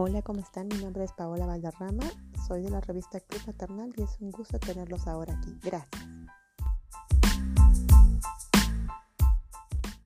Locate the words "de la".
2.62-2.80